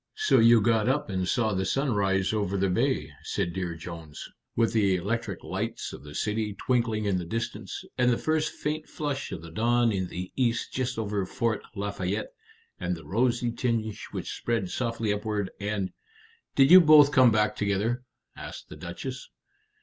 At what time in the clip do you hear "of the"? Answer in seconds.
5.93-6.15, 9.31-9.51